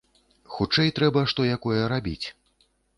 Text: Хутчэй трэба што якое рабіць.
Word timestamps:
Хутчэй 0.53 0.89
трэба 1.01 1.27
што 1.35 1.47
якое 1.55 1.81
рабіць. 1.97 2.27